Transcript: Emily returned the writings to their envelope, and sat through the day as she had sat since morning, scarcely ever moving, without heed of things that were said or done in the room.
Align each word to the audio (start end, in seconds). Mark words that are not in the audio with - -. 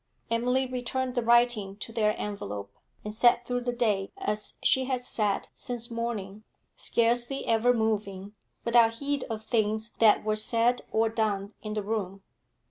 Emily 0.31 0.65
returned 0.65 1.13
the 1.13 1.21
writings 1.21 1.77
to 1.85 1.93
their 1.93 2.19
envelope, 2.19 2.73
and 3.05 3.13
sat 3.13 3.45
through 3.45 3.61
the 3.61 3.71
day 3.71 4.11
as 4.17 4.55
she 4.63 4.85
had 4.85 5.03
sat 5.03 5.49
since 5.53 5.91
morning, 5.91 6.43
scarcely 6.75 7.45
ever 7.45 7.71
moving, 7.71 8.33
without 8.65 8.93
heed 8.95 9.25
of 9.29 9.43
things 9.45 9.91
that 9.99 10.23
were 10.23 10.35
said 10.35 10.81
or 10.91 11.07
done 11.07 11.53
in 11.61 11.75
the 11.75 11.83
room. 11.83 12.23